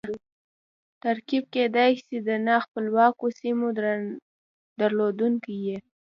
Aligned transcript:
ترکیب 1.03 1.43
کېدای 1.53 1.91
سي 2.05 2.17
د 2.27 2.29
نا 2.45 2.55
خپلواکو 2.65 3.25
کیمو 3.39 3.67
درلودونکی 4.79 5.55
يي. 5.65 5.77